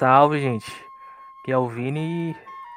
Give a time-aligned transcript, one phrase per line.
[0.00, 0.72] Salve, gente.
[1.42, 2.34] Aqui é o Vini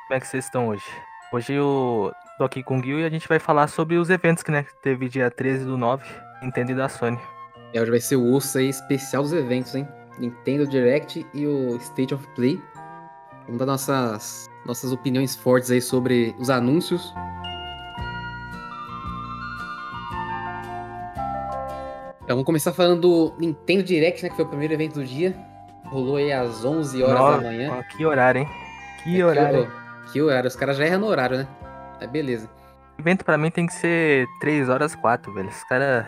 [0.07, 0.83] como é que vocês estão hoje?
[1.31, 4.43] Hoje eu tô aqui com o Gil e a gente vai falar sobre os eventos
[4.43, 6.03] que né, teve dia 13 do 9,
[6.41, 7.17] Nintendo e da Sony.
[7.73, 9.87] É, hoje vai ser o osso aí especial dos eventos, hein?
[10.19, 12.61] Nintendo Direct e o State of Play.
[13.45, 17.13] Vamos dar nossas, nossas opiniões fortes aí sobre os anúncios.
[22.21, 24.29] Então vamos começar falando do Nintendo Direct, né?
[24.29, 25.52] Que foi o primeiro evento do dia.
[25.93, 27.83] Rolou aí às 11 horas Nossa, da manhã.
[27.95, 28.49] Que horário, hein?
[29.03, 29.71] Que É, horário.
[30.07, 30.47] Que, que horário.
[30.47, 31.47] Os caras já erram no horário, né?
[31.99, 32.49] É beleza.
[32.97, 35.49] Evento pra mim tem que ser 3 horas 4, velho.
[35.49, 36.05] Os caras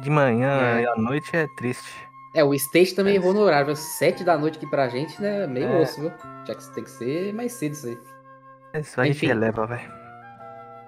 [0.00, 0.82] de manhã É.
[0.82, 1.92] e à noite é triste.
[2.34, 3.16] É, o Stage também É.
[3.16, 3.66] errou no horário.
[3.66, 3.76] viu?
[3.76, 5.46] 7 da noite aqui pra gente, né?
[5.46, 5.80] Meio É.
[5.82, 6.12] osso, viu?
[6.46, 8.80] Já que tem que ser mais cedo isso aí.
[8.80, 9.26] Isso a gente Enfim.
[9.26, 9.92] releva, velho.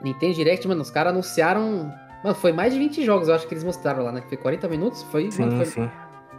[0.02, 1.92] Nintendo Direct, mano, os caras anunciaram.
[2.24, 4.22] Mano, foi mais de 20 jogos, eu acho que eles mostraram lá, né?
[4.28, 5.02] Foi 40 minutos.
[5.04, 5.90] Foi, Sim, mano, foi, sim.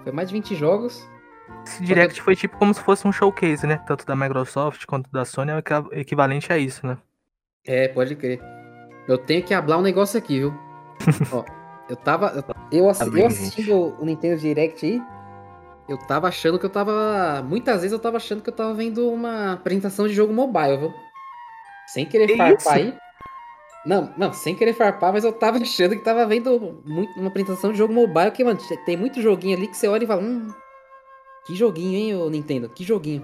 [0.03, 1.07] foi mais de 20 jogos.
[1.65, 3.77] Esse Direct foi tipo como se fosse um showcase, né?
[3.85, 6.97] Tanto da Microsoft quanto da Sony é equivalente a isso, né?
[7.65, 8.39] É, pode crer.
[9.07, 10.53] Eu tenho que hablar um negócio aqui, viu?
[11.31, 11.43] Ó,
[11.89, 12.43] eu tava.
[12.71, 13.41] Eu, Abre, eu gente.
[13.41, 15.01] assistindo o Nintendo Direct aí.
[15.87, 17.41] Eu tava achando que eu tava.
[17.47, 20.93] Muitas vezes eu tava achando que eu tava vendo uma apresentação de jogo mobile, viu?
[21.87, 22.69] Sem querer Que farpar isso?
[22.69, 22.93] aí.
[23.85, 27.71] Não, não, sem querer farpar, mas eu tava achando que tava vendo muito, uma apresentação
[27.71, 30.53] de jogo mobile, que, mano, tem muito joguinho ali que você olha e fala, hum,
[31.47, 33.23] que joguinho, hein, ô Nintendo, que joguinho.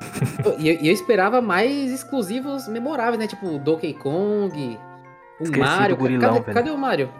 [0.58, 3.26] e, eu, eu esperava mais exclusivos memoráveis, né?
[3.26, 4.78] Tipo, Donkey Kong,
[5.38, 5.96] o Esqueci Mario.
[5.96, 7.10] gorilão, cadê, cadê o Mario?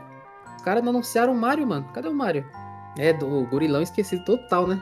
[0.56, 1.86] Os caras não anunciaram o Mario, mano.
[1.92, 2.44] Cadê o Mario?
[2.98, 4.80] É, do o gorilão esquecido total, né?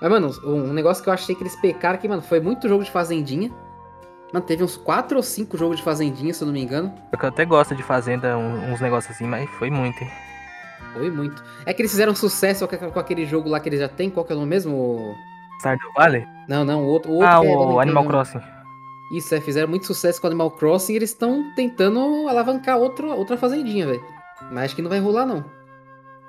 [0.00, 2.82] Mas, mano, um negócio que eu achei que eles pecaram aqui, mano, foi muito jogo
[2.82, 3.50] de fazendinha.
[4.32, 6.92] Mano, teve uns 4 ou 5 jogos de fazendinha, se eu não me engano.
[7.12, 10.10] Eu até gosto de Fazenda, uns negócios assim, mas foi muito, hein?
[10.92, 11.42] Foi muito.
[11.66, 14.32] É que eles fizeram sucesso com aquele jogo lá que eles já têm, qual que
[14.32, 15.14] é o nome mesmo?
[15.58, 16.26] Stardew Valley?
[16.48, 17.10] Não, não, o outro.
[17.10, 17.80] O outro Ah, é o.
[17.80, 18.40] Animal Crossing.
[19.12, 23.36] Isso, é, fizeram muito sucesso com Animal Crossing e eles estão tentando alavancar outro, outra
[23.36, 24.02] fazendinha, velho.
[24.50, 25.44] Mas acho que não vai rolar, não.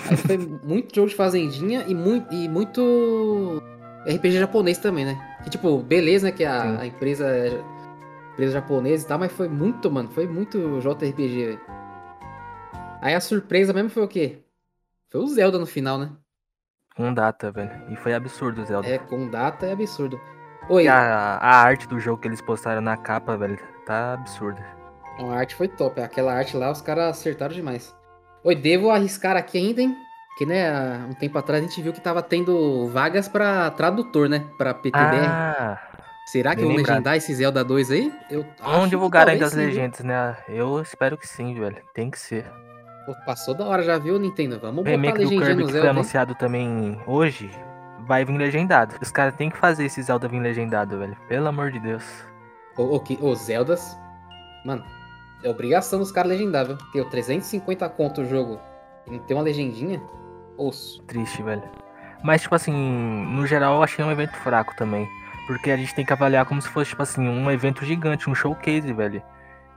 [0.09, 3.61] Aí foi muito jogo de fazendinha e muito, e muito
[4.07, 5.37] RPG japonês também, né?
[5.43, 6.31] Que tipo, beleza, né?
[6.31, 7.59] Que a, a empresa é
[8.35, 10.09] empresa japonesa e tal, mas foi muito, mano.
[10.09, 11.61] Foi muito JRPG, velho.
[13.01, 14.39] Aí a surpresa mesmo foi o quê?
[15.15, 16.11] Foi o Zelda no final, né?
[16.93, 17.71] Com data, velho.
[17.89, 18.85] E foi absurdo o Zelda.
[18.85, 20.19] É, com data é absurdo.
[20.67, 24.59] Oi, a, a arte do jogo que eles postaram na capa, velho, tá absurda.
[25.17, 26.01] A arte foi top.
[26.01, 27.95] Aquela arte lá, os caras acertaram demais.
[28.43, 29.95] Oi, devo arriscar aqui ainda, hein?
[30.37, 34.45] Que, né, um tempo atrás a gente viu que tava tendo vagas pra tradutor, né?
[34.57, 35.27] Pra PTBR.
[35.29, 35.79] Ah,
[36.25, 36.89] Será que vão lembrado.
[36.89, 38.13] legendar esse Zelda 2 aí?
[38.29, 40.35] Eu que divulgaram ainda as legendas, né?
[40.49, 41.81] Eu espero que sim, velho.
[41.93, 42.51] Tem que ser.
[43.05, 44.59] Pô, passou da hora, já viu, Nintendo?
[44.59, 45.87] Vamos O botar remake do Kirby que foi Zelda.
[45.87, 45.89] hein?
[45.91, 47.51] anunciado também hoje
[48.07, 48.95] vai vir legendado.
[49.01, 51.15] Os caras têm que fazer esse Zelda vir legendado, velho.
[51.27, 52.03] Pelo amor de Deus.
[52.77, 53.97] Ô, ô, que- ô, Zeldas.
[54.65, 54.83] Mano,
[55.43, 56.77] é obrigação dos caras legendar, viu?
[56.77, 58.59] Porque o 350 conto o jogo
[59.07, 60.01] e não tem uma legendinha.
[60.57, 61.03] Osso.
[61.03, 61.63] Triste, velho.
[62.23, 65.07] Mas, tipo assim, no geral eu achei um evento fraco também.
[65.45, 68.33] Porque a gente tem que avaliar como se fosse, tipo assim, um evento gigante, um
[68.33, 69.21] showcase, velho.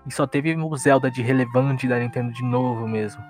[0.06, 3.22] E só teve o Zelda de relevante da Nintendo de novo mesmo.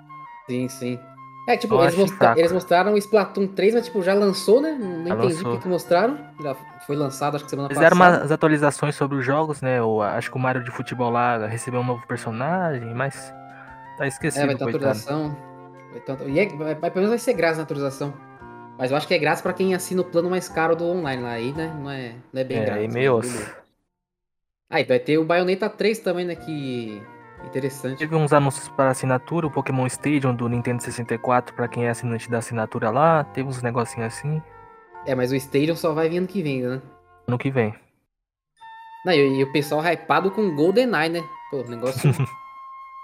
[0.47, 0.99] Sim, sim.
[1.47, 4.77] É, tipo, eles, mostra- eles mostraram o Splatoon 3, mas, tipo, já lançou, né?
[4.79, 6.17] Não Já entendi o que, que mostraram.
[6.41, 8.17] Já foi lançado, acho que semana Fizeram passada.
[8.19, 9.81] umas atualizações sobre os jogos, né?
[9.81, 13.33] O, acho que o Mario de futebol lá recebeu um novo personagem, mas
[13.97, 15.35] tá esquecido, É, vai ter atualização.
[15.91, 18.13] Vai ter, e é, vai, pelo menos vai ser grátis na atualização.
[18.77, 21.23] Mas eu acho que é grátis pra quem assina o plano mais caro do online
[21.23, 21.31] lá.
[21.31, 21.75] Aí, né?
[21.81, 22.83] Não é, não é bem É, grátis.
[22.83, 23.51] aí meio osso.
[24.69, 26.35] Ah, e vai ter o Bayonetta 3 também, né?
[26.35, 27.01] Que
[27.43, 27.97] interessante.
[27.97, 32.29] Teve uns anúncios para assinatura, o Pokémon Stadium do Nintendo 64 pra quem é assinante
[32.29, 33.23] da assinatura lá.
[33.23, 34.39] Teve uns negocinhos assim.
[35.07, 36.79] É, mas o Stadium só vai vir ano que vem, né?
[37.27, 37.73] Ano que vem.
[39.03, 41.23] Não, e, e o pessoal hypado com GoldenEye, né?
[41.49, 42.11] Pô, o negócio.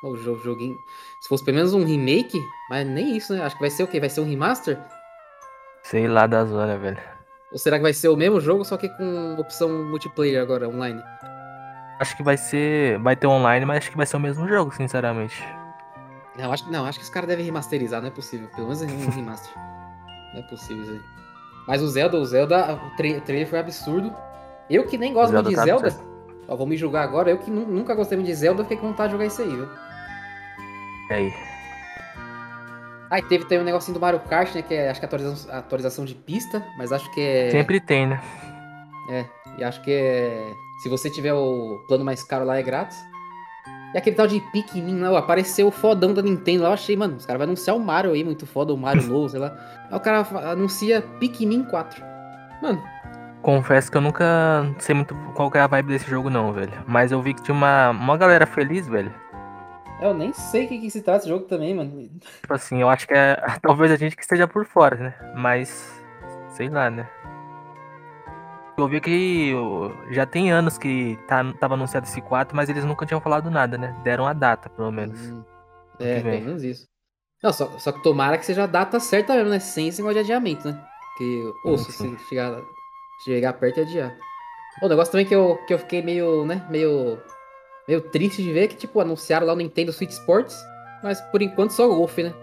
[0.03, 0.75] o jogo, joguinho.
[1.21, 2.39] Se fosse pelo menos um remake,
[2.69, 3.43] mas nem isso, né?
[3.43, 3.99] Acho que vai ser o quê?
[3.99, 4.77] Vai ser um remaster?
[5.81, 6.99] Sei lá da zona, velho.
[7.51, 11.01] Ou será que vai ser o mesmo jogo, só que com opção multiplayer agora, online?
[11.99, 12.99] Acho que vai ser.
[12.99, 15.41] Vai ter online, mas acho que vai ser o mesmo jogo, sinceramente.
[16.37, 18.49] Não, acho, não, acho que os caras devem remasterizar, não é possível.
[18.49, 19.51] Pelo menos um remaster.
[20.33, 21.01] não é possível isso aí.
[21.67, 24.13] Mas o Zelda, o Zelda, o, tra- o trailer foi absurdo.
[24.69, 25.95] Eu que nem gosto Zelda muito de tá Zelda.
[26.47, 27.29] Ó, vou me julgar agora.
[27.31, 29.49] Eu que nu- nunca gostei muito de Zelda, fiquei com vontade de jogar isso aí,
[29.49, 29.67] viu?
[31.09, 31.33] E aí?
[33.09, 34.61] Ah, e teve também um negocinho do Mario Kart, né?
[34.61, 37.49] Que é, acho que é atualização, atualização de pista, mas acho que é.
[37.51, 38.21] Sempre tem, né?
[39.09, 39.25] É,
[39.57, 40.51] e acho que é.
[40.77, 42.97] Se você tiver o plano mais caro lá, é grátis.
[43.93, 46.97] E aquele tal de Pikmin lá, ó, apareceu o fodão da Nintendo lá, eu achei,
[46.97, 49.55] mano, os caras vão anunciar o Mario aí, muito foda, o Mario novo, sei lá.
[49.89, 52.03] Aí o cara anuncia Pikmin 4.
[52.61, 52.83] Mano,
[53.41, 56.73] confesso que eu nunca sei muito qual que é a vibe desse jogo, não, velho.
[56.85, 59.13] Mas eu vi que tinha uma, uma galera feliz, velho.
[60.01, 62.09] Eu nem sei o que, que se trata esse jogo também, mano.
[62.41, 63.37] Tipo assim, eu acho que é.
[63.61, 65.13] Talvez a gente que esteja por fora, né?
[65.35, 66.03] Mas.
[66.49, 67.07] Sei lá, né?
[68.77, 69.53] Eu vi que
[70.11, 73.77] já tem anos que tá, tava anunciado esse 4, mas eles nunca tinham falado nada,
[73.77, 73.95] né?
[74.03, 75.19] Deram a data, pelo menos.
[75.19, 75.43] Hum,
[75.99, 76.87] é, pelo menos isso.
[77.41, 79.59] Não, só, só que tomara que seja a data certa mesmo, né?
[79.59, 80.85] Sem esse negócio de adiamento, né?
[81.11, 82.61] Porque, ouço, se chegar,
[83.23, 84.16] chegar perto e adiar.
[84.81, 86.66] O negócio também que eu, que eu fiquei meio, né?
[86.69, 87.17] Meio
[87.87, 90.57] meio triste de ver que, tipo, anunciaram lá o Nintendo Switch Sports,
[91.03, 92.33] mas por enquanto só Golf, né?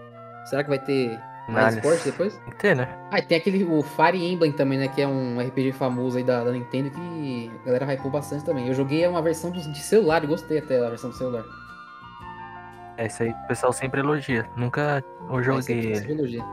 [0.45, 2.35] Será que vai ter mais esporte depois?
[2.35, 2.87] Tem que ter, né?
[3.11, 4.87] Ah, e tem aquele, o Fire Emblem também, né?
[4.87, 8.67] Que é um RPG famoso aí da, da Nintendo que a galera hypou bastante também.
[8.67, 11.43] Eu joguei uma versão do, de celular e gostei até da versão do celular.
[12.97, 14.47] É, isso aí o pessoal sempre elogia.
[14.55, 16.43] Nunca eu é, joguei é, sempre elogia.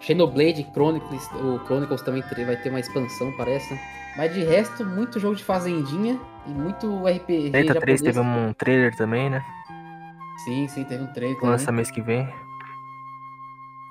[0.00, 3.80] Xenoblade Chronicles, o Chronicles também vai ter uma expansão, parece, né?
[4.16, 7.52] Mas de resto, muito jogo de fazendinha e muito RPG.
[7.54, 9.44] Eita 3 teve um trailer também, né?
[10.44, 11.36] Sim, sim, teve um trailer.
[11.42, 11.76] Lança também.
[11.76, 12.28] mês que vem.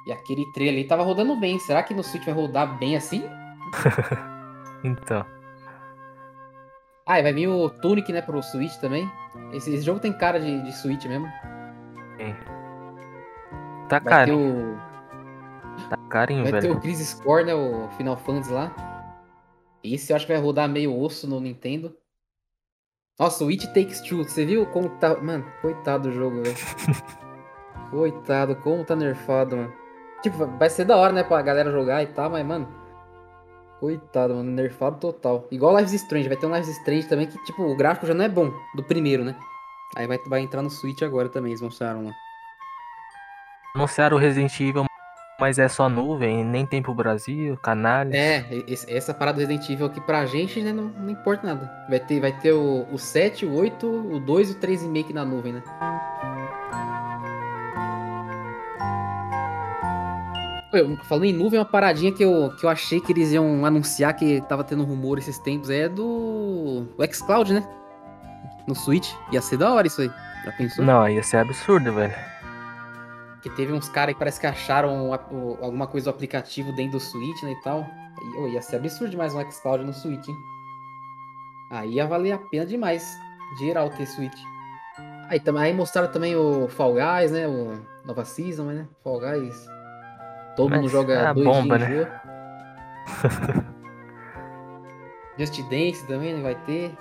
[0.07, 1.59] E aquele trailer ali tava rodando bem.
[1.59, 3.23] Será que no Switch vai rodar bem assim?
[4.81, 5.25] então.
[7.05, 9.09] Ah, e vai vir o Tunic, né, pro Switch também.
[9.51, 11.27] Esse, esse jogo tem cara de, de Switch mesmo.
[12.17, 12.33] Sim.
[13.89, 14.37] Tá caro.
[14.37, 14.77] O...
[15.89, 16.63] Tá carinho, vai velho.
[16.63, 18.73] Vai ter o Crisis Core, né, o Final Fantasy lá.
[19.83, 21.93] Esse eu acho que vai rodar meio osso no Nintendo.
[23.19, 25.17] Nossa, o It Takes Two, você viu como tá.
[25.21, 26.55] Mano, coitado do jogo, velho.
[27.91, 29.86] coitado, como tá nerfado, mano.
[30.21, 32.67] Tipo, vai ser da hora, né, pra galera jogar e tal, mas, mano.
[33.79, 35.47] Coitado, mano, nerfado total.
[35.51, 38.25] Igual Lives Strange, vai ter um Lives Strange também que, tipo, o gráfico já não
[38.25, 39.35] é bom, do primeiro, né?
[39.95, 42.11] Aí vai, vai entrar no Switch agora também, eles mostraram lá.
[43.75, 44.87] Anunciaram o Resident Evil
[45.39, 48.11] mas é só nuvem, nem tem pro Brasil, canais.
[48.11, 48.43] É,
[48.87, 51.71] essa parada do Resident Evil aqui pra gente né, não, não importa nada.
[51.87, 55.13] Vai ter, vai ter o, o 7, o 8, o 2 e o 3,5 aqui
[55.13, 55.63] na nuvem, né?
[60.73, 64.13] Eu, falando em nuvem, uma paradinha que eu, que eu achei que eles iam anunciar
[64.13, 67.67] que tava tendo rumor esses tempos é do o xCloud, né?
[68.67, 69.09] No Switch.
[69.31, 70.11] Ia ser da hora isso aí.
[70.43, 70.83] Já pensou?
[70.83, 72.13] Não, ia ser absurdo, velho.
[73.41, 75.13] Que teve uns caras que parece que acharam
[75.61, 77.85] alguma coisa do aplicativo dentro do Switch, né, e tal.
[78.37, 80.35] Oh, ia ser absurdo demais um xCloud no Switch, hein?
[81.71, 83.17] Aí ia valer a pena demais
[83.59, 84.37] geral ter Switch.
[85.29, 87.47] Aí, aí mostraram também o Fall Guys, né?
[87.47, 88.87] O nova season, né?
[89.03, 89.76] Fall Guys.
[90.57, 92.21] Todo Mas mundo joga é dois bomba, dias né?
[95.37, 96.97] Just Dance também né, vai ter.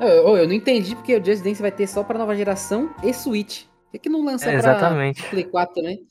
[0.00, 3.14] Eu, eu, não entendi porque o Just Dance vai ter só pra nova geração e
[3.14, 3.64] Switch.
[3.64, 5.22] Por que, que não lança é, exatamente.
[5.22, 6.04] pra Play 4 também?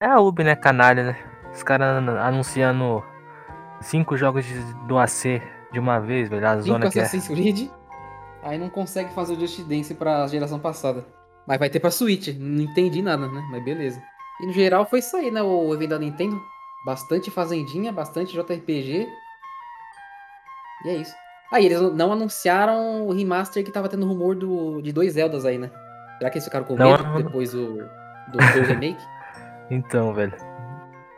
[0.00, 1.18] É a Ubi, né, canalha, né?
[1.52, 3.04] Os caras anunciando
[3.82, 4.54] cinco jogos de,
[4.86, 6.46] do AC de uma vez, velho.
[6.46, 7.34] A zona que Assassin's é.
[7.34, 7.68] Creed,
[8.42, 11.04] aí não consegue fazer o Just Dance pra geração passada.
[11.46, 12.28] Mas vai ter pra Switch.
[12.38, 13.46] Não entendi nada, né?
[13.50, 14.02] Mas beleza.
[14.42, 15.40] E no geral foi isso aí, né?
[15.40, 16.42] O evento da Nintendo.
[16.84, 19.08] Bastante fazendinha, bastante JRPG.
[20.84, 21.14] E é isso.
[21.52, 25.44] Aí, ah, eles não anunciaram o remaster que tava tendo rumor do, de dois Zeldas
[25.44, 25.70] aí, né?
[26.18, 29.02] Será que eles ficaram com medo não, depois do, do, do remake?
[29.70, 30.34] então, velho.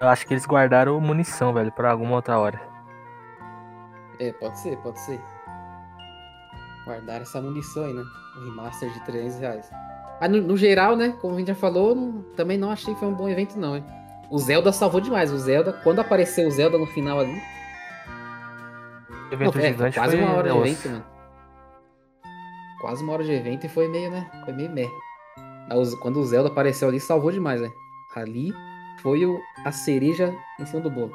[0.01, 2.61] Eu acho que eles guardaram munição, velho, pra alguma outra hora.
[4.19, 5.21] É, pode ser, pode ser.
[6.85, 8.05] Guardaram essa munição aí, né?
[8.37, 9.71] O remaster de 300 reais.
[10.21, 11.17] Mas no, no, geral, né?
[11.21, 13.77] Como a gente já falou, não, também não achei que foi um bom evento, não,
[13.77, 13.85] hein?
[14.31, 15.33] O Zelda salvou demais.
[15.33, 17.41] O Zelda, quando apareceu o Zelda no final ali.
[19.31, 21.15] O evento não, é, quase uma hora de evento, mano
[22.85, 24.31] quase uma hora de evento e foi meio, né?
[24.45, 24.91] Foi meio meh.
[26.03, 27.71] Quando o Zelda apareceu ali, salvou demais, né?
[28.15, 28.53] Ali
[29.01, 31.11] foi o, a cereja em cima do bolo.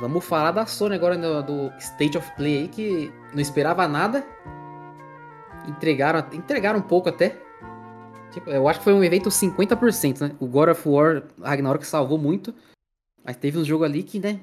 [0.00, 4.24] Vamos falar da Sony agora do, do State of Play aí, que não esperava nada.
[5.66, 7.36] Entregaram, entregaram um pouco até.
[8.30, 10.36] Tipo, eu acho que foi um evento 50%, né?
[10.38, 12.54] O God of War Ragnarok salvou muito.
[13.24, 14.38] Mas teve um jogo ali que, né?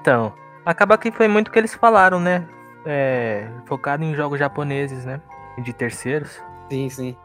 [0.00, 2.46] Então, acaba que foi muito o que eles falaram, né?
[2.84, 5.20] É, focado em jogos japoneses, né?
[5.58, 6.40] De terceiros.
[6.70, 7.16] Sim, sim.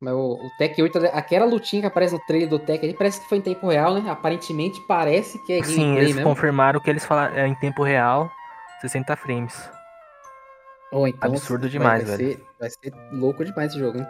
[0.00, 3.20] Mas o, o Tech 8, aquela lutinha que aparece no trailer do Tech ali, parece
[3.20, 4.08] que foi em tempo real, né?
[4.08, 6.30] Aparentemente parece que é gameplay Sim, eles mesmo.
[6.30, 8.30] confirmaram que eles falaram é, em tempo real,
[8.80, 9.70] 60 frames.
[10.92, 12.38] Oh, então, Absurdo demais, vai, vai velho.
[12.38, 14.06] Ser, vai ser louco demais esse jogo, hein?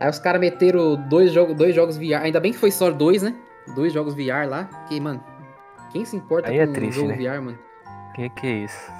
[0.00, 3.22] Aí os caras meteram dois, jogo, dois jogos VR, ainda bem que foi só dois,
[3.22, 3.34] né?
[3.74, 5.22] dois jogos VR lá, que, mano,
[5.92, 7.16] quem se importa Aí é com é triste, um jogo né?
[7.16, 7.58] VR, mano?
[8.14, 8.92] Que que é isso?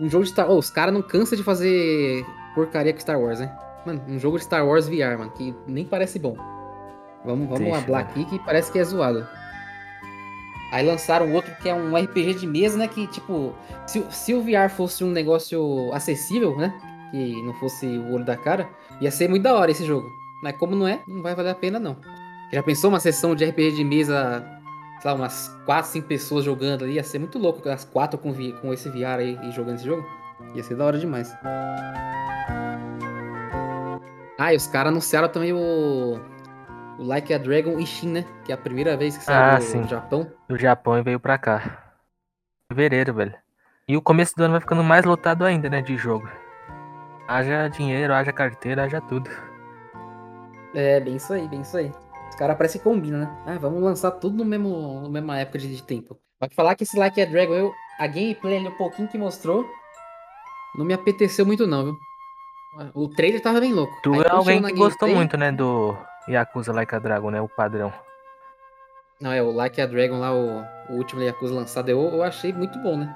[0.00, 2.24] Um jogo de Star Wars, oh, os caras não cansam de fazer
[2.54, 3.54] porcaria com Star Wars, né?
[3.86, 6.36] Mano, um jogo de Star Wars VR, mano, que nem parece bom.
[7.24, 9.26] Vamos, vamos Deixa, aqui que parece que é zoado.
[10.72, 12.86] Aí lançaram outro que é um RPG de mesa, né?
[12.86, 13.52] Que, tipo,
[13.86, 16.72] se, se o VR fosse um negócio acessível, né?
[17.10, 18.68] Que não fosse o olho da cara,
[19.00, 20.08] ia ser muito da hora esse jogo.
[20.42, 21.96] Mas como não é, não vai valer a pena, não.
[22.52, 24.44] Já pensou uma sessão de RPG de mesa,
[25.00, 26.94] sei lá, umas 4, 5 pessoas jogando ali?
[26.94, 29.84] Ia ser muito louco, as quatro com, vi- com esse VR aí e jogando esse
[29.86, 30.06] jogo.
[30.54, 31.34] Ia ser da hora demais.
[34.42, 36.18] Ah, e os caras anunciaram também o.
[36.98, 38.24] O Like a Dragon Ishin, né?
[38.42, 39.86] Que é a primeira vez que saiu Ah, do sim.
[39.86, 40.32] Japão.
[40.48, 41.92] Do Japão e veio pra cá.
[42.72, 43.34] Fevereiro, velho.
[43.86, 45.82] E o começo do ano vai ficando mais lotado ainda, né?
[45.82, 46.26] De jogo.
[47.28, 49.28] Haja dinheiro, haja carteira, haja tudo.
[50.74, 51.92] É, bem isso aí, bem isso aí.
[52.30, 53.42] Os caras parecem que combinam, né?
[53.46, 56.18] Ah, vamos lançar tudo no mesmo, no mesma época de, de tempo.
[56.40, 59.66] Vai falar que esse Like a Dragon, eu, a gameplay ali, um pouquinho que mostrou,
[60.78, 62.09] não me apeteceu muito não, viu?
[62.94, 63.92] O trailer tava bem louco.
[64.02, 65.50] Tu Aí é alguém que gostou gameplay- muito, né?
[65.52, 65.96] Do
[66.28, 67.40] Yakuza Like a Dragon, né?
[67.40, 67.92] O padrão.
[69.20, 72.52] Não, é o Like a Dragon lá, o, o último Yakuza lançado, eu, eu achei
[72.52, 73.14] muito bom, né?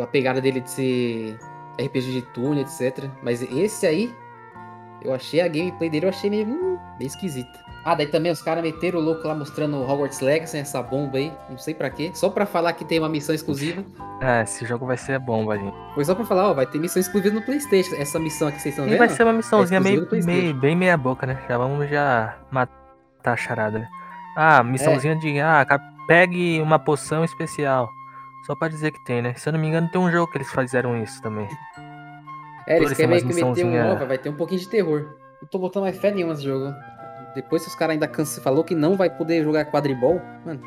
[0.00, 1.38] A pegada dele de ser
[1.80, 3.04] RPG de turno, etc.
[3.22, 4.14] Mas esse aí,
[5.02, 7.64] eu achei a gameplay dele, eu achei meio, meio esquisita.
[7.84, 11.18] Ah, daí também os caras meteram o louco lá mostrando o Hogwarts Legacy, essa bomba
[11.18, 12.10] aí, não sei pra quê.
[12.14, 13.84] Só pra falar que tem uma missão exclusiva.
[14.22, 15.76] Ah, esse jogo vai ser bomba, gente.
[15.94, 17.94] Foi só pra falar, ó, vai ter missão exclusiva no Playstation.
[17.96, 18.98] Essa missão aqui que vocês estão E vendo?
[19.00, 21.38] vai ser uma missãozinha exclusivo meio, meio, bem meia boca, né?
[21.46, 22.72] Já vamos já matar
[23.24, 23.88] a charada, né?
[24.36, 25.66] Ah, missãozinha de, ah,
[26.08, 27.90] pegue uma poção especial.
[28.46, 29.34] Só pra dizer que tem, né?
[29.36, 31.48] Se eu não me engano, tem um jogo que eles fizeram isso também.
[32.66, 35.16] É, eles querem meio que meter um, ó, vai ter um pouquinho de terror.
[35.44, 36.74] Não tô botando mais fé nenhuma nesse jogo.
[37.34, 40.62] Depois que os caras ainda cansa, falou que não vai poder jogar quadribol, mano.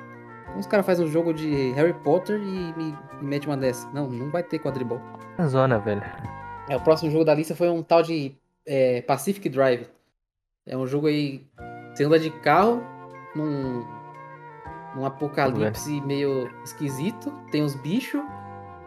[0.45, 3.89] Como os caras fazem um jogo de Harry Potter e me, me mete uma dessa?
[3.91, 5.01] Não, não vai ter quadribol.
[5.47, 6.03] Zona, velho.
[6.69, 8.35] É, o próximo jogo da lista foi um tal de
[8.67, 9.87] é, Pacific Drive.
[10.63, 11.43] É um jogo aí.
[11.95, 12.83] Você anda de carro
[13.35, 13.83] num,
[14.95, 17.33] num apocalipse meio esquisito.
[17.51, 18.21] Tem uns bichos.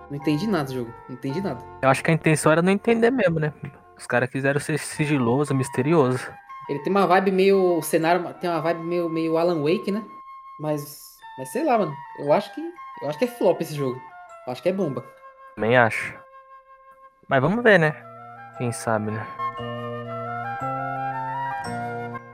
[0.08, 0.94] Não entendi nada do jogo.
[1.08, 1.60] Não entendi nada.
[1.82, 3.52] Eu acho que a intenção era não entender mesmo, né?
[4.00, 6.26] Os caras quiseram ser sigiloso, misterioso.
[6.70, 7.76] Ele tem uma vibe meio.
[7.76, 10.02] O cenário tem uma vibe meio, meio Alan Wake, né?
[10.58, 11.18] Mas.
[11.38, 11.94] Mas sei lá, mano.
[12.18, 12.62] Eu acho que.
[13.02, 14.00] Eu acho que é flop esse jogo.
[14.46, 15.04] Eu acho que é bomba.
[15.54, 16.18] Também acho.
[17.28, 17.94] Mas vamos ver, né?
[18.56, 19.26] Quem sabe, né?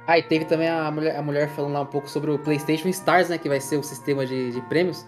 [0.06, 2.88] Ah, e teve também a mulher, a mulher falando lá um pouco sobre o PlayStation
[2.88, 3.38] Stars, né?
[3.38, 5.04] Que vai ser o sistema de, de prêmios.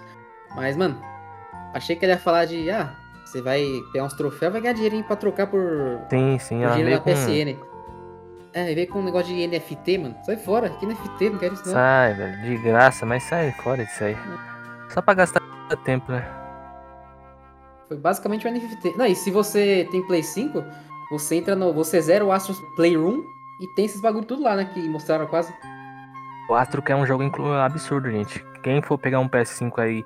[0.56, 1.00] Mas, mano,
[1.72, 2.68] achei que ela ia falar de.
[2.68, 2.96] Ah,
[3.28, 5.60] você vai pegar uns troféus, vai ganhar dinheirinho pra trocar por,
[6.08, 6.62] Sim, sim.
[6.62, 7.12] por dinheiro na com...
[7.12, 7.56] PSN.
[8.54, 10.16] É, veio com um negócio de NFT, mano.
[10.24, 11.74] Sai fora, que NFT, não quero isso não.
[11.74, 12.40] Sai, velho.
[12.42, 14.16] De graça, mas sai fora disso aí.
[14.88, 15.42] Só pra gastar
[15.84, 16.26] tempo, né?
[17.86, 18.96] Foi basicamente um NFT.
[18.96, 20.64] Não, e se você tem Play 5,
[21.10, 21.72] você entra no.
[21.74, 23.22] Você zera o Astros Playroom
[23.60, 24.64] e tem esses bagulho tudo lá, né?
[24.72, 25.52] Que mostraram quase.
[26.48, 27.22] O Astro que é um jogo
[27.62, 28.42] absurdo, gente.
[28.62, 30.04] Quem for pegar um PS5 aí,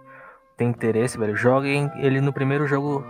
[0.63, 3.05] tem interesse, velho, joguem ele no primeiro jogo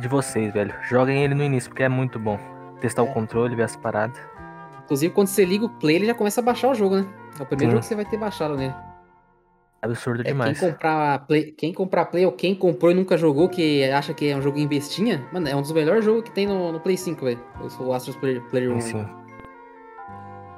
[0.00, 0.74] de vocês, velho.
[0.88, 2.36] Joguem ele no início, porque é muito bom.
[2.80, 3.04] Testar É.
[3.04, 4.18] o controle, ver as paradas.
[4.84, 7.06] Inclusive, quando você liga o Play, ele já começa a baixar o jogo, né?
[7.38, 7.76] É o primeiro Sim.
[7.76, 8.74] jogo que você vai ter baixado nele.
[9.82, 10.58] Absurdo É, quem demais.
[10.60, 14.36] comprar Play, quem comprar Play ou quem comprou e nunca jogou, que acha que é
[14.36, 16.96] um jogo em bestinha, mano, é um dos melhores jogos que tem no, no Play
[16.96, 17.40] 5, velho.
[17.78, 18.80] O Astros Play, Playroom.
[18.80, 19.08] Sim, sim.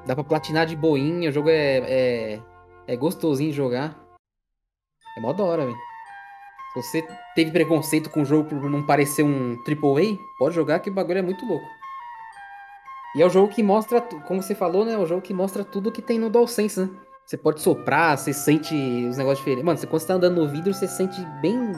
[0.07, 2.41] Dá pra platinar de boinha, o jogo é, é,
[2.89, 3.95] é gostosinho de jogar.
[5.17, 5.92] É mó da hora, velho.
[6.73, 10.89] Se você teve preconceito com o jogo por não parecer um AAA, pode jogar que
[10.89, 11.67] o bagulho é muito louco.
[13.15, 14.95] E é o jogo que mostra, como você falou, né?
[14.95, 16.89] É o jogo que mostra tudo que tem no DualSense, né?
[17.27, 19.65] Você pode soprar, você sente os negócios diferentes.
[19.65, 21.73] Mano, você, quando você tá andando no vidro, você sente bem,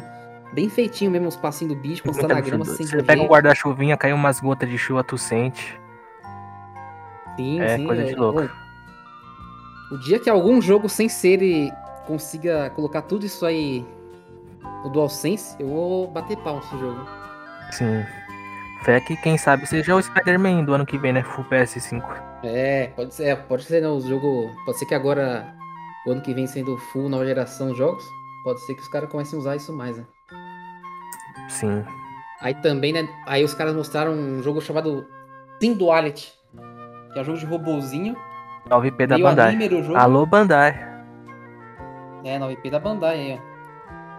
[0.52, 2.02] bem feitinho mesmo os passinhos do bicho.
[2.02, 4.78] Quando você tá na grama, você sente Você pega um guarda-chuvinha, cai umas gotas de
[4.78, 5.78] chuva, tu sente.
[7.36, 8.48] Sim, É sim, coisa de louco.
[9.90, 11.72] O dia que algum jogo sem ser ele
[12.06, 13.84] consiga colocar tudo isso aí
[14.82, 17.06] no DualSense, eu vou bater pau nesse jogo.
[17.70, 18.04] Sim.
[18.84, 21.22] Fé que quem sabe seja o Spider-Man do ano que vem, né?
[21.22, 22.02] Full PS5.
[22.42, 24.50] É, pode ser, é, pode ser né, o jogo.
[24.66, 25.54] Pode ser que agora,
[26.06, 28.04] o ano que vem sendo full nova geração de jogos,
[28.44, 30.04] pode ser que os caras comecem a usar isso mais, né?
[31.48, 31.82] Sim.
[32.40, 33.08] Aí também, né?
[33.26, 35.06] Aí os caras mostraram um jogo chamado
[35.62, 36.30] Sim Duality,
[37.12, 38.14] que é um jogo de robozinho.
[38.68, 39.58] 9P da Bandai.
[39.96, 40.94] Alô, Bandai.
[42.22, 43.53] É, 9P da Bandai aí, ó.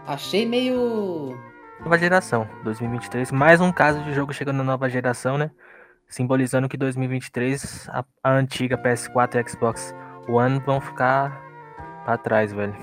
[0.08, 1.36] Achei meio.
[1.80, 3.32] Nova geração, 2023.
[3.32, 5.50] Mais um caso de jogo chegando na nova geração, né?
[6.08, 9.96] Simbolizando que 2023 a, a antiga PS4 e Xbox
[10.30, 11.42] One vão ficar
[12.04, 12.76] pra trás, velho.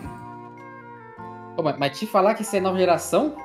[1.54, 3.36] Pô, mas, mas te falar que isso é nova geração?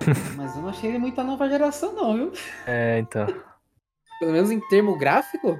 [0.34, 2.32] mas eu não achei ele muita nova geração, não, viu?
[2.66, 3.26] É, então.
[4.18, 5.58] pelo menos em termo gráfico,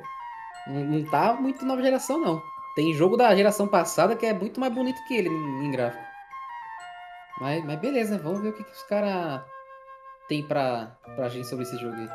[0.66, 2.40] não, tá muito nova geração, não.
[2.74, 6.09] Tem jogo da geração passada que é muito mais bonito que ele em gráfico.
[7.40, 9.40] Mas, mas beleza, vamos ver o que, que os caras
[10.28, 12.08] tem pra, pra gente sobre esse jogo aí.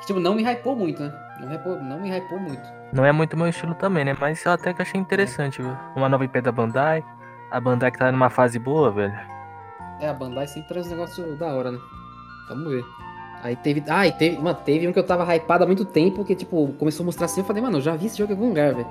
[0.00, 1.12] Que, tipo, não me hypou muito, né?
[1.40, 2.62] Não, hypou, não me hypou muito.
[2.92, 4.16] Não é muito meu estilo também, né?
[4.18, 5.76] Mas eu até que achei interessante, viu?
[5.94, 7.04] Uma nova IP da Bandai.
[7.50, 9.12] A Bandai que tá numa fase boa, velho.
[10.00, 11.78] É, a Bandai sempre traz um negócio da hora, né?
[12.48, 12.84] Vamos ver.
[13.42, 13.82] Aí teve.
[13.88, 14.38] Ah, e teve.
[14.38, 17.26] Mano, teve um que eu tava hypado há muito tempo, que, tipo, começou a mostrar
[17.26, 18.88] assim, eu falei, mano, eu já vi esse jogo em algum lugar, velho.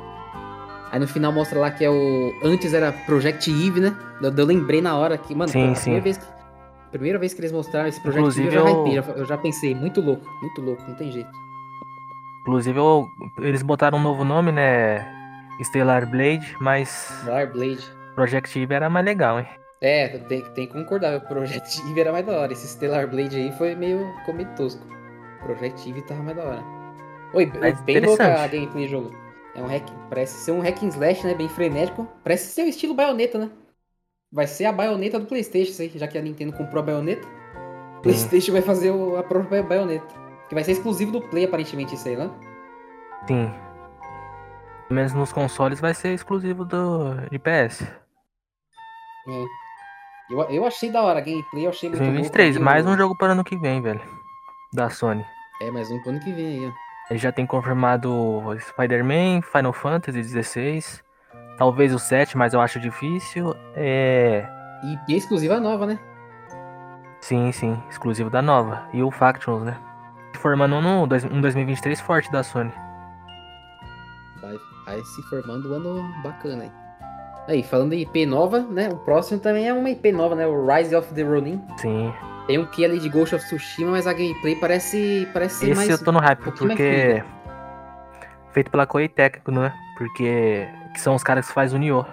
[0.91, 2.34] Aí no final mostra lá que é o.
[2.43, 3.96] Antes era Project Eve, né?
[4.22, 5.81] Eu, eu lembrei na hora que, mano, sim, a sim.
[5.84, 6.25] primeira vez que.
[6.91, 9.25] Primeira vez que eles mostraram esse Project Inclusive, Eve, eu já eu- hypei, já- eu
[9.25, 11.29] já pensei, muito louco, muito louco, não tem jeito.
[12.41, 13.08] Inclusive, eu-
[13.39, 15.05] eles botaram um novo nome, né?
[15.62, 17.84] Stellar Blade, mas Var Blade.
[18.15, 19.46] Project Eve era mais legal, hein?
[19.81, 22.51] É, tem, tem que concordar, o Project Eve era mais da hora.
[22.51, 24.81] Esse Stellar Blade aí foi meio, ficou meio tosco.
[25.43, 26.63] Project Eve tava mais da hora.
[27.34, 27.46] Oi,
[27.86, 29.12] bem louca a gameplay do jogo.
[29.60, 31.34] É um hack, parece ser um hack and slash, né?
[31.34, 32.08] Bem frenético.
[32.24, 33.51] Parece ser o estilo baioneta, né?
[34.32, 37.28] Vai ser a baioneta do Playstation, aí, já que a Nintendo comprou a baioneta.
[37.98, 40.08] O Playstation vai fazer o- a própria baioneta.
[40.48, 42.32] Que vai ser exclusivo do Play, aparentemente, isso aí, né?
[43.28, 43.51] Sim.
[44.88, 47.84] Pelo menos nos consoles vai ser exclusivo do de PS.
[49.28, 49.46] É.
[50.32, 52.96] Eu, eu achei da hora a gameplay, eu achei muito louco 2023, ali, mais um
[52.96, 54.01] jogo para ano que vem, velho.
[54.74, 55.25] Da Sony.
[55.62, 56.88] É, mais um pro ano que vem aí, ó.
[57.10, 61.01] Ele já tem confirmado Spider-Man, Final Fantasy XVI.
[61.58, 63.54] Talvez o 7, mas eu acho difícil.
[63.75, 64.48] É.
[64.84, 66.00] E, e exclusiva nova, né?
[67.22, 68.88] Sim, sim, exclusivo da nova.
[68.94, 69.78] E o Factions, né?
[70.38, 72.72] Formando no dois- um 2023 forte da Sony.
[74.42, 76.72] Vai, vai se formando um ano bacana aí.
[77.50, 78.89] Aí, falando em IP nova, né?
[78.89, 80.46] O próximo também é uma IP nova, né?
[80.46, 81.60] O Rise of the Ronin.
[81.77, 82.13] Sim.
[82.46, 85.89] Tem um que ali de Ghost of Tsushima, mas a gameplay parece, parece Esse mais...
[85.89, 87.24] eu tô no hype, mais porque.
[88.51, 89.73] Feito pela Koei Tecmo, né?
[89.97, 90.67] Porque.
[90.93, 92.06] Que são os caras que fazem o Nioh.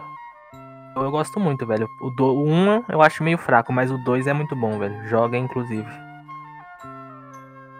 [0.96, 1.86] Eu, gosto muito, velho.
[2.00, 5.06] O 1 o um eu acho meio fraco, mas o 2 é muito bom, velho.
[5.06, 5.86] Joga, inclusive.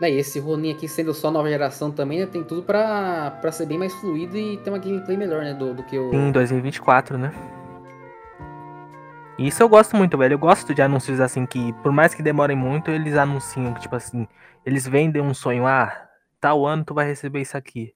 [0.01, 2.27] Né, e esse Ronin aqui sendo só nova geração também, né?
[2.27, 5.55] Tem tudo pra, pra ser bem mais fluido e ter uma gameplay melhor, né?
[5.55, 6.13] Do, do que o...
[6.13, 7.33] Em 2024, né?
[9.39, 10.35] Isso eu gosto muito, velho.
[10.35, 13.97] Eu gosto de anúncios assim que, por mais que demorem muito, eles anunciam que, tipo
[13.97, 14.27] assim,
[14.65, 15.67] eles vendem um sonho.
[15.67, 16.09] Ah,
[16.41, 17.95] tal ano tu vai receber isso aqui.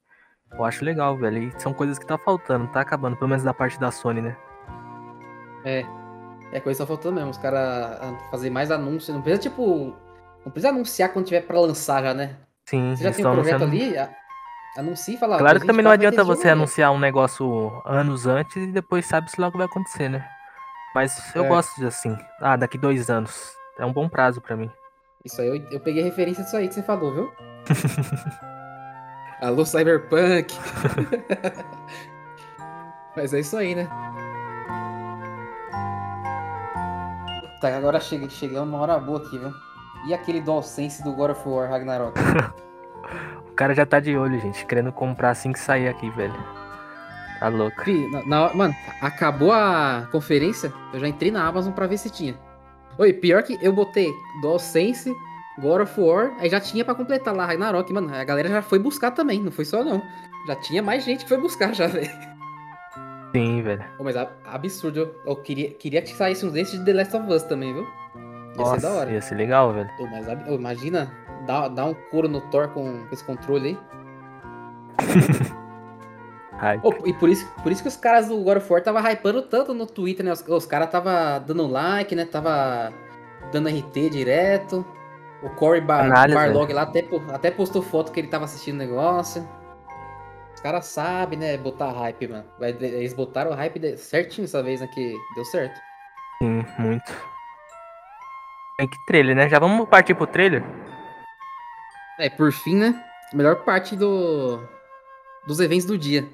[0.51, 1.43] Eu acho legal, velho.
[1.43, 4.35] E são coisas que tá faltando, tá acabando, pelo menos da parte da Sony, né?
[5.63, 5.85] É,
[6.51, 7.31] é coisa que tá faltando mesmo.
[7.31, 9.15] Os caras fazer mais anúncios.
[9.15, 9.95] Não precisa, tipo...
[10.45, 12.35] Não precisa anunciar quando tiver pra lançar já, né?
[12.65, 13.83] Sim, Você já tem um projeto anunciando.
[13.85, 14.09] ali, a-
[14.77, 15.37] anuncia e fala...
[15.37, 18.67] Claro que também não 2024 vai ter adianta você anunciar um negócio anos antes e
[18.71, 20.27] depois sabe-se lá o que vai acontecer, né?
[20.95, 21.47] Mas eu É.
[21.47, 22.17] gosto de assim.
[22.39, 23.51] Ah, daqui dois anos.
[23.79, 24.69] É um bom prazo pra mim.
[25.23, 27.31] Isso aí, eu, eu peguei referência disso aí que você falou, viu?
[29.41, 30.53] Alô, Cyberpunk!
[33.15, 33.87] Mas é isso aí, né?
[37.59, 39.53] Tá, agora chega, chegamos numa hora boa aqui, viu?
[40.07, 42.19] E aquele DualSense do God of War Ragnarok?
[43.51, 46.33] O cara já tá de olho, gente, querendo comprar assim que sair aqui, velho.
[47.39, 47.83] Tá louco.
[48.09, 52.33] Na, na mano, acabou a conferência, eu já entrei na Amazon pra ver se tinha.
[52.97, 54.11] Oi, pior que eu botei
[54.41, 55.13] DualSense,
[55.59, 58.13] God of War, aí já tinha pra completar lá Ragnarok, mano.
[58.15, 60.01] A galera já foi buscar também, não foi só não.
[60.47, 62.09] Já tinha mais gente que foi buscar já, velho.
[63.31, 63.83] Sim, velho.
[63.97, 67.31] Pô, mas absurdo, eu, eu queria, queria que saísse um desses de The Last of
[67.31, 67.87] Us também, viu?
[68.51, 69.11] Ia Nossa, ser da hora.
[69.11, 69.89] ia ser legal, velho.
[69.97, 71.11] Pô, mas imagina
[71.45, 73.77] dar, dar um couro no Thor com, com esse controle aí.
[76.83, 79.41] Ô, e por isso, por isso que os caras do God of War tava hypando
[79.41, 80.31] tanto no Twitter, né?
[80.31, 82.25] Os, os caras tava dando like, né?
[82.25, 82.93] Tava
[83.51, 84.85] dando RT direto.
[85.41, 88.77] O Corey Bar Análise, Barlog lá até, até postou foto que ele tava assistindo o
[88.77, 89.47] negócio.
[90.53, 91.57] Os caras sabem, né?
[91.57, 92.45] Botar hype, mano.
[92.59, 94.87] Eles botaram o hype certinho dessa vez, né?
[94.93, 95.79] Que deu certo.
[96.43, 97.11] sim, muito.
[98.87, 99.49] Que trailer, né?
[99.49, 100.63] Já vamos partir pro trailer?
[102.19, 103.03] É, por fim, né?
[103.33, 104.59] Melhor parte do
[105.47, 106.27] dos eventos do dia.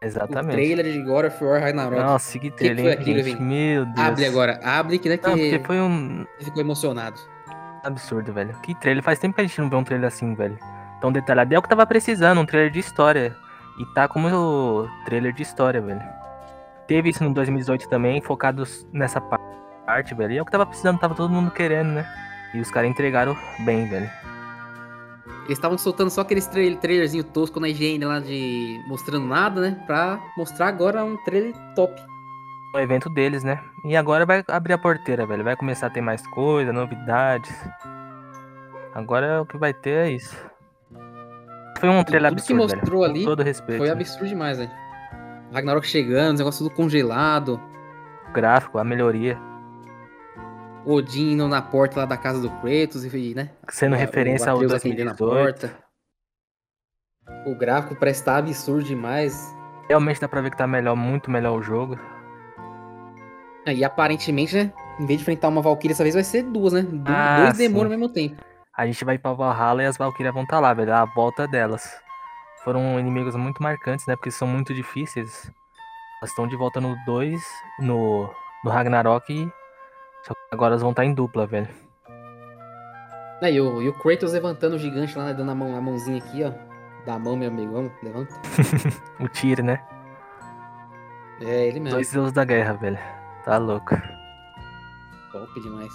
[0.00, 0.52] O Exatamente.
[0.54, 2.02] trailer de God of War Ragnarok.
[2.02, 3.40] Nossa, que que trailer, foi hein, aquilo?
[3.42, 3.98] Meu Deus.
[3.98, 7.20] Abre agora, abre que, né, que Não, porque foi um ficou emocionado.
[7.84, 8.52] absurdo, velho.
[8.62, 9.02] Que trailer?
[9.02, 10.58] Faz tempo que a gente não vê um trailer assim, velho.
[11.00, 11.54] Tão detalhado.
[11.54, 13.36] É o que tava precisando, um trailer de história.
[13.78, 16.02] E tá como o trailer de história, velho.
[16.88, 19.38] Teve isso no 2018 também, focado nessa pa-
[19.86, 20.32] parte, velho.
[20.32, 22.06] E é o que tava precisando, tava todo mundo querendo, né?
[22.54, 24.10] E os caras entregaram bem, velho.
[25.44, 29.82] Eles estavam soltando só aqueles trail, trailerzinho tosco na higiene lá de mostrando nada, né?
[29.86, 32.00] Pra mostrar agora um trailer top.
[32.74, 33.60] O evento deles, né?
[33.84, 35.44] E agora vai abrir a porteira, velho.
[35.44, 37.52] Vai começar a ter mais coisa, novidades.
[38.94, 40.36] Agora o que vai ter é isso.
[41.80, 43.14] foi um trailer tudo que absurdo, mostrou velho.
[43.14, 43.78] ali todo respeito.
[43.78, 44.70] Foi absurdo demais, velho.
[45.52, 47.60] Ragnarok chegando, os negócios tudo congelado.
[48.28, 49.38] O gráfico, a melhoria.
[50.84, 53.50] Odin indo na porta lá da casa do Kratos e, né?
[53.68, 55.68] Sendo o- referência ao Atreus atendendo a 2018.
[55.68, 55.82] porta.
[57.46, 59.54] O gráfico parece estar absurdo demais.
[59.88, 61.98] Realmente dá pra ver que tá melhor, muito melhor o jogo.
[63.66, 64.72] É, E aparentemente, né?
[64.98, 66.82] Em vez de enfrentar uma Valkyrie, dessa vez vai ser duas, né?
[66.82, 68.36] Du- Ah, dois demônios ao mesmo tempo.
[68.76, 70.92] A gente vai pra Valhalla e as Valkyrias vão estar lá, velho.
[70.92, 71.88] A volta delas.
[72.64, 74.16] Foram inimigos muito marcantes, né?
[74.16, 75.50] Porque são muito difíceis.
[76.20, 77.40] Elas estão de volta no 2,
[77.80, 78.28] no,
[78.64, 79.32] no Ragnarok.
[79.32, 79.61] e-
[80.22, 81.68] Só que agora elas vão estar em dupla, velho.
[83.42, 85.80] É, e, o, e o Kratos levantando o gigante lá, né, dando a, mão, a
[85.80, 86.52] mãozinha aqui, ó.
[87.04, 87.72] Dá a mão, meu amigo.
[87.72, 88.32] Vamos, levanta.
[89.18, 89.82] O Tyr, né?
[91.40, 91.96] É ele mesmo.
[91.96, 92.98] Dois deuses da guerra, velho.
[93.44, 93.96] Tá louco.
[95.32, 95.92] Top demais.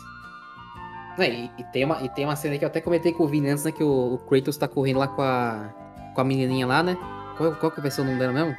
[1.17, 3.27] É, e, e tem uma, e tem uma cena que eu até comentei com o
[3.27, 3.71] Vini antes, né?
[3.71, 5.69] Que o, o Kratos tá correndo lá com a,
[6.13, 6.97] com a menininha lá, né?
[7.37, 8.55] Qual, qual que vai ser o nome dela mesmo?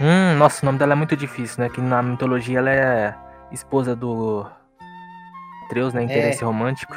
[0.00, 1.70] Hum, nossa, o nome dela é muito difícil, né?
[1.70, 3.14] Que na mitologia ela é
[3.52, 4.44] esposa do
[5.74, 6.04] Atreus, né?
[6.04, 6.94] Interesse romântico.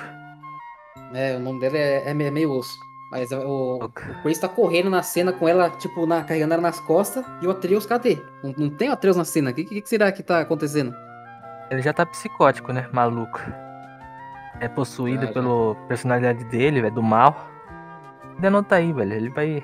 [1.13, 2.77] É, o nome dela é, é meio meio osso.
[3.11, 3.89] Mas o, o.
[3.89, 7.25] Kratos tá correndo na cena com ela, tipo, na, carregando ela nas costas.
[7.41, 8.21] E o Atreus, cadê?
[8.43, 9.49] Não, não tem o Atreus na cena.
[9.49, 10.93] O que, que, que será que tá acontecendo?
[11.71, 12.87] Ele já tá psicótico, né?
[12.91, 13.39] Maluco.
[14.59, 17.49] É possuído Ah, pela personalidade dele, velho, do mal.
[18.35, 19.13] Ainda não tá aí, velho.
[19.13, 19.63] Ele vai.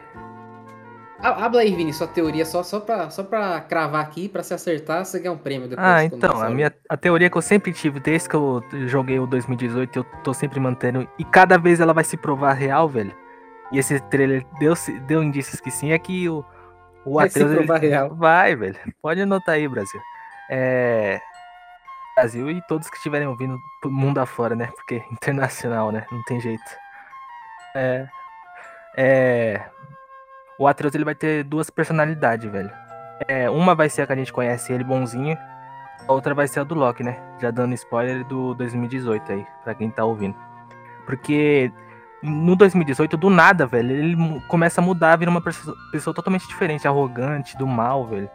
[1.25, 4.53] Ah, Habla aí, Vini, sua teoria só, só, pra, só pra cravar aqui, pra se
[4.53, 5.87] acertar, você ganha um prêmio depois.
[5.87, 9.25] Ah, então, a minha a teoria que eu sempre tive, desde que eu joguei o
[9.25, 11.07] 2018, eu tô sempre mantendo.
[11.17, 13.15] E cada vez ela vai se provar real, velho.
[13.71, 14.73] E esse trailer deu,
[15.07, 16.43] deu indícios que sim, é que o,
[17.05, 17.55] o Vai se Atreus.
[17.57, 18.15] ele- provar real.
[18.15, 18.77] Vai, velho.
[19.01, 20.01] Pode anotar aí, Brasil.
[20.51, 21.21] É.
[22.17, 24.67] Brasil e todos que estiverem ouvindo mundo afora, né?
[24.75, 26.05] Porque internacional, né?
[26.11, 26.61] Não tem jeito.
[27.75, 28.07] É.
[28.97, 29.61] É.
[30.59, 32.71] O Atreus ele vai ter duas personalidades, velho.
[33.27, 35.37] É, uma vai ser a que a gente conhece, ele bonzinho.
[36.07, 37.17] A outra vai ser a do Loki, né?
[37.41, 40.35] Já dando spoiler do 2018 aí, pra quem tá ouvindo.
[41.05, 41.71] Porque
[42.21, 47.57] no 2018, do nada, velho, ele começa a mudar, vira uma pessoa totalmente diferente, arrogante,
[47.57, 48.29] do mal, velho.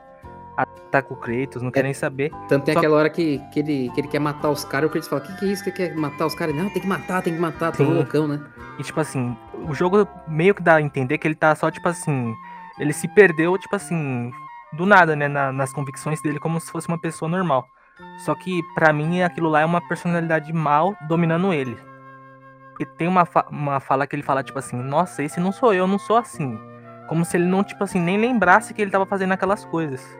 [0.57, 2.31] Ataca o Kratos, não quer nem saber.
[2.49, 4.93] Tanto tem Só- aquela hora que, que, ele, que ele quer matar os caras, o
[4.93, 6.55] Kratos fala, que que é isso que quer matar os caras?
[6.55, 7.85] Não, tem que matar, tem que matar, Sim.
[7.85, 8.41] loucão, né?
[8.79, 11.89] E tipo assim, o jogo meio que dá a entender que ele tá só, tipo
[11.89, 12.35] assim.
[12.79, 14.31] Ele se perdeu, tipo assim,
[14.73, 15.27] do nada, né?
[15.29, 17.67] na- nas convicções dele, como se fosse uma pessoa normal.
[18.19, 21.77] Só que, pra mim, aquilo lá é uma personalidade mal dominando ele.
[22.79, 25.75] E tem uma, fa- uma fala que ele fala, tipo assim, nossa, esse não sou
[25.75, 26.57] eu, não sou assim.
[27.09, 30.17] Como se ele não, tipo assim, nem lembrasse que ele tava fazendo aquelas coisas.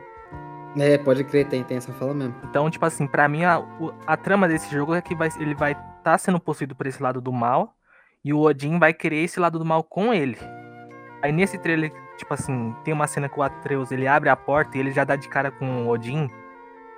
[0.77, 2.35] É, pode crer, tem, tem essa fala mesmo.
[2.43, 3.61] Então, tipo assim, pra mim, a,
[4.05, 7.01] a trama desse jogo é que vai, ele vai estar tá sendo possuído por esse
[7.01, 7.73] lado do mal.
[8.23, 10.37] E o Odin vai querer esse lado do mal com ele.
[11.21, 14.77] Aí nesse trailer, tipo assim, tem uma cena que o Atreus ele abre a porta
[14.77, 16.29] e ele já dá de cara com o Odin.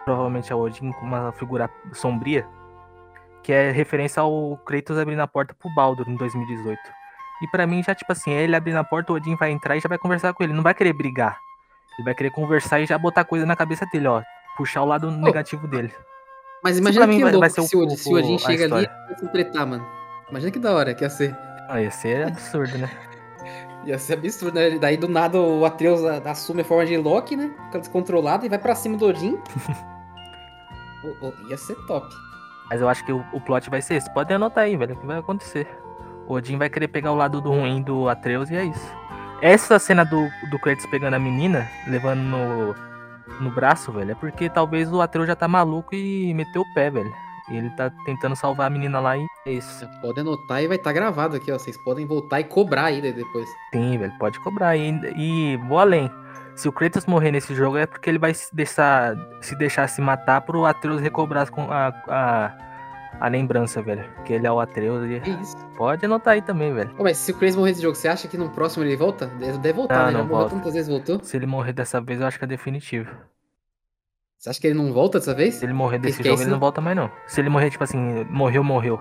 [0.03, 2.47] Provavelmente é o Odin com uma figura sombria.
[3.43, 6.79] Que é referência ao Kratos abrindo a porta pro Baldur em 2018.
[7.43, 9.79] E pra mim, já, tipo assim, ele abrindo a porta, o Odin vai entrar e
[9.79, 10.53] já vai conversar com ele.
[10.53, 11.39] Não vai querer brigar.
[11.97, 14.21] Ele vai querer conversar e já botar coisa na cabeça dele, ó.
[14.57, 15.91] Puxar o lado negativo dele.
[16.63, 19.07] Mas imagina mim que vai- vai ser se, o- se o Odin chega ali e
[19.07, 19.87] vai se tretar, mano.
[20.31, 21.37] Imagina que da hora que ia ser.
[21.69, 22.89] Ah, ia ser absurdo, né?
[23.83, 24.77] Ia ser absurdo, né?
[24.77, 27.51] Daí do nada o Atreus assume a forma de Loki, né?
[27.65, 29.37] Fica descontrolado e vai pra cima do Odin.
[31.03, 32.07] O- o- ia ser top.
[32.69, 34.13] Mas eu acho que o, o plot vai ser esse.
[34.13, 35.67] Pode anotar aí, velho, o que vai acontecer.
[36.27, 38.93] O Odin vai querer pegar o lado do ruim do Atreus e é isso.
[39.41, 42.75] Essa cena do, do Kratos pegando a menina, levando no,
[43.39, 46.91] no braço, velho, é porque talvez o Atreus já tá maluco e meteu o pé,
[46.91, 47.11] velho.
[47.51, 49.87] E ele tá tentando salvar a menina lá e é isso.
[50.01, 51.57] Pode anotar e vai estar gravado aqui, ó.
[51.59, 53.47] Vocês podem voltar e cobrar aí depois.
[53.73, 54.77] Sim, velho, pode cobrar.
[54.77, 56.09] E, e vou além.
[56.55, 60.01] Se o Kratos morrer nesse jogo é porque ele vai se deixar se, deixar se
[60.01, 62.57] matar pro Atreus recobrar a, a,
[63.19, 64.03] a lembrança, velho.
[64.25, 65.57] Que ele é o Atreus e Que isso.
[65.77, 66.93] pode anotar aí também, velho.
[66.99, 69.27] Mas se o Kratos morrer nesse jogo, você acha que no próximo ele volta?
[69.27, 70.17] Deve voltar, Não, né?
[70.19, 70.55] Não volta.
[70.55, 71.19] tantas vezes, voltou.
[71.23, 73.09] Se ele morrer dessa vez, eu acho que é definitivo.
[74.41, 75.53] Você acha que ele não volta dessa vez?
[75.53, 76.61] Se ele morrer desse que é jogo, isso, ele não né?
[76.61, 77.11] volta mais, não.
[77.27, 78.99] Se ele morrer, tipo assim, morreu, morreu.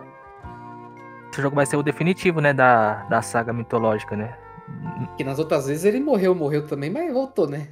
[1.32, 2.52] Esse jogo vai ser o definitivo, né?
[2.52, 4.36] Da, da saga mitológica, né?
[5.06, 7.68] Porque nas outras vezes ele morreu, morreu também, mas voltou, né?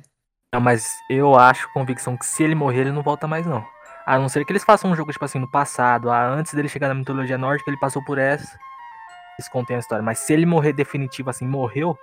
[0.54, 3.62] Não, mas eu acho convicção que se ele morrer, ele não volta mais, não.
[4.06, 6.70] A não ser que eles façam um jogo, tipo assim, no passado, ah, antes dele
[6.70, 8.48] chegar na mitologia nórdica, ele passou por essa.
[9.38, 10.02] Eles contêm a história.
[10.02, 11.94] Mas se ele morrer definitivo, assim, morreu,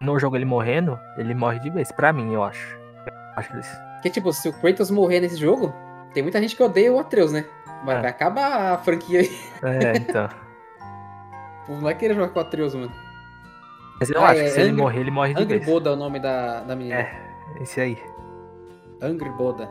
[0.00, 1.92] no jogo ele morrendo, ele morre de vez.
[1.92, 2.80] Pra mim, eu acho.
[3.36, 3.91] Acho isso.
[4.02, 5.72] Porque, tipo, se o Kratos morrer nesse jogo,
[6.12, 7.44] tem muita gente que odeia o Atreus, né?
[7.84, 8.00] Vai, É.
[8.00, 9.30] vai acabar a franquia aí.
[9.62, 10.24] É, então.
[10.26, 12.90] O povo não vai querer jogar com o Atreus, mano.
[14.00, 15.66] Mas eu Ah, acho é que se ele Angry- morrer, ele morre de Angry vez.
[15.70, 16.96] Boda é o nome da, da menina.
[16.96, 17.14] É,
[17.60, 17.96] esse aí.
[19.00, 19.70] Angry Boda.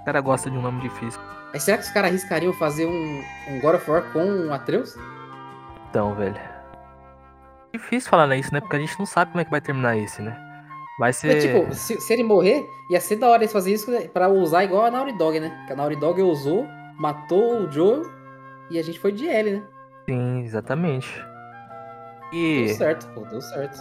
[0.00, 1.20] O cara gosta de um nome difícil.
[1.52, 4.96] Mas será que os caras arriscariam fazer um, um God of War com o Atreus?
[5.90, 6.40] Então, velho.
[7.74, 8.60] Difícil falar nisso, né?
[8.60, 10.34] Porque a gente não sabe como é que vai terminar esse, né?
[10.98, 11.36] Vai ser.
[11.36, 14.28] É, tipo, se, se ele morrer, ia ser da hora eles fazerem isso né, pra
[14.28, 15.64] usar igual a Naughty Dog, né?
[15.66, 16.66] Que a Naughty Dog usou,
[16.98, 18.02] matou o Joe
[18.70, 19.62] e a gente foi de L, né?
[20.08, 21.08] Sim, exatamente.
[22.30, 23.78] Deu E certo, pô, deu certo.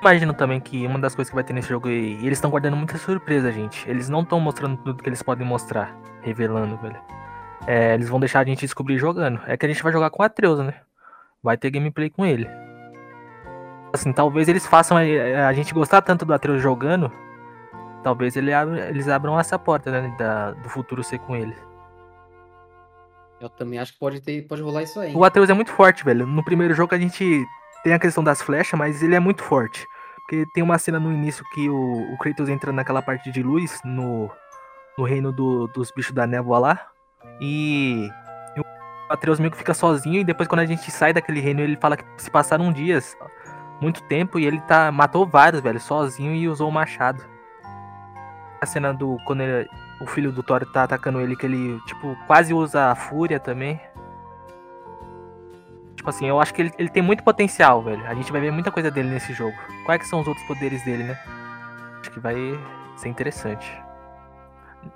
[0.00, 2.76] imagino também que uma das coisas que vai ter nesse jogo e eles estão guardando
[2.76, 3.88] muita surpresa, gente.
[3.88, 7.00] Eles não estão mostrando tudo que eles podem mostrar, revelando, velho.
[7.66, 9.40] É, eles vão deixar a gente descobrir jogando.
[9.46, 10.74] É que a gente vai jogar com o Atreus, né?
[11.42, 12.48] Vai ter gameplay com ele.
[13.92, 17.10] Assim, talvez eles façam a, a gente gostar tanto do Atreus jogando.
[18.02, 20.14] Talvez ele abra- eles abram essa porta, né?
[20.18, 21.56] da- do futuro ser com ele.
[23.40, 25.14] Eu também acho que pode, ter, pode rolar isso aí.
[25.14, 26.26] O Atreus é muito forte, velho.
[26.26, 27.44] No primeiro jogo a gente
[27.84, 29.86] tem a questão das flechas, mas ele é muito forte.
[30.20, 33.80] Porque tem uma cena no início que o, o Kratos entra naquela parte de luz,
[33.84, 34.28] no,
[34.98, 36.86] no reino do- dos bichos da névoa lá.
[37.40, 38.08] E,
[38.56, 38.64] e o
[39.08, 40.20] Atreus meio que fica sozinho.
[40.20, 43.16] E depois, quando a gente sai daquele reino, ele fala que se passaram dias,
[43.80, 47.22] muito tempo, e ele tá matou vários, velho, sozinho e usou o machado.
[48.60, 49.16] A cena do.
[49.24, 49.68] Quando ele-
[50.00, 53.80] o filho do Thor tá atacando ele, que ele, tipo, quase usa a fúria também.
[55.96, 58.04] Tipo assim, eu acho que ele, ele tem muito potencial, velho.
[58.06, 59.56] A gente vai ver muita coisa dele nesse jogo.
[59.84, 61.18] Quais que são os outros poderes dele, né?
[62.00, 62.36] Acho que vai
[62.96, 63.68] ser interessante.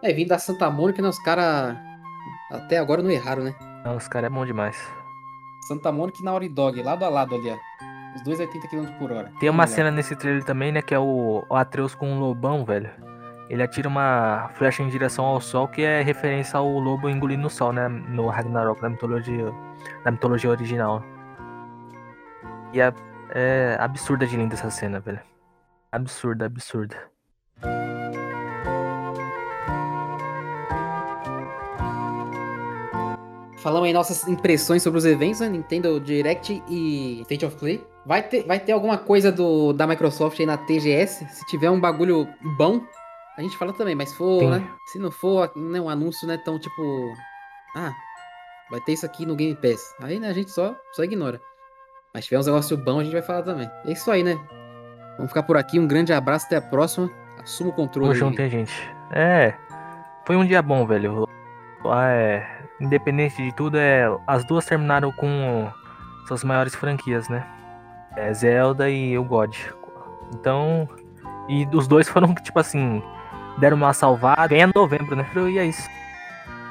[0.00, 1.08] É, vindo da Santa Mônica, né?
[1.08, 1.76] Os caras
[2.52, 3.54] até agora não erraram, né?
[3.84, 4.80] Não, os caras é bom demais.
[5.66, 7.56] Santa Mônica e Naughty Dog, lado a lado ali, ó.
[8.14, 9.32] Os dois 80 km por hora.
[9.40, 9.74] Tem uma Melhor.
[9.74, 10.82] cena nesse trailer também, né?
[10.82, 12.90] Que é o, o Atreus com um lobão, velho.
[13.48, 17.50] Ele atira uma flecha em direção ao sol, que é referência ao lobo engolindo o
[17.50, 17.88] sol, né?
[17.88, 19.52] No Ragnarok, na mitologia,
[20.04, 21.02] na mitologia original.
[22.72, 22.92] E é,
[23.30, 25.20] é absurda de linda essa cena, velho.
[25.90, 26.96] Absurda, absurda.
[33.58, 35.48] Falamos aí nossas impressões sobre os eventos, né?
[35.48, 37.91] Nintendo Direct e State of Play.
[38.04, 41.24] Vai ter, vai ter alguma coisa do, da Microsoft aí na TGS?
[41.28, 42.80] Se tiver um bagulho bom,
[43.36, 43.94] a gente fala também.
[43.94, 44.50] Mas se for, Sim.
[44.50, 44.68] né?
[44.86, 46.36] Se não for né, um anúncio, né?
[46.44, 46.82] Tão tipo.
[47.76, 47.92] Ah,
[48.70, 49.94] vai ter isso aqui no Game Pass.
[50.00, 50.28] Aí, né?
[50.28, 51.40] A gente só, só ignora.
[52.12, 53.70] Mas se tiver uns negócios bons, a gente vai falar também.
[53.86, 54.38] É isso aí, né?
[55.16, 55.78] Vamos ficar por aqui.
[55.78, 56.46] Um grande abraço.
[56.46, 57.08] Até a próxima.
[57.40, 58.08] Assuma o controle.
[58.08, 58.72] Tamo junto, hein, gente.
[59.12, 59.54] É.
[60.26, 61.28] Foi um dia bom, velho.
[61.84, 62.46] É,
[62.80, 65.70] independente de tudo, é, as duas terminaram com
[66.26, 67.44] suas maiores franquias, né?
[68.16, 69.56] É Zelda e o God.
[70.34, 70.88] Então.
[71.48, 73.02] E os dois foram, tipo assim,
[73.58, 74.54] deram uma salvada.
[74.54, 75.28] Em novembro, né?
[75.50, 75.88] E é isso.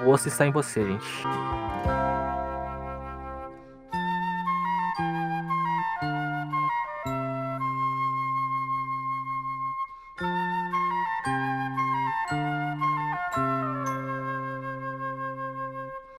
[0.03, 1.23] O osso está em você, gente.